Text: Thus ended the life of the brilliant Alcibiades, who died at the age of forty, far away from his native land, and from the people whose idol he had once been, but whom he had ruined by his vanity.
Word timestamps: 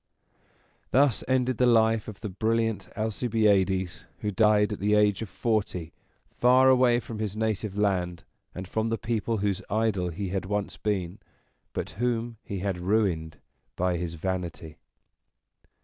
Thus 0.89 1.23
ended 1.27 1.59
the 1.59 1.67
life 1.67 2.07
of 2.07 2.21
the 2.21 2.29
brilliant 2.29 2.89
Alcibiades, 2.97 4.05
who 4.21 4.31
died 4.31 4.73
at 4.73 4.79
the 4.79 4.95
age 4.95 5.21
of 5.21 5.29
forty, 5.29 5.93
far 6.31 6.69
away 6.69 6.99
from 6.99 7.19
his 7.19 7.37
native 7.37 7.77
land, 7.77 8.23
and 8.55 8.67
from 8.67 8.89
the 8.89 8.97
people 8.97 9.37
whose 9.37 9.61
idol 9.69 10.09
he 10.09 10.29
had 10.29 10.45
once 10.45 10.75
been, 10.75 11.19
but 11.71 11.91
whom 12.01 12.37
he 12.43 12.57
had 12.61 12.79
ruined 12.79 13.37
by 13.75 13.97
his 13.97 14.15
vanity. 14.15 14.79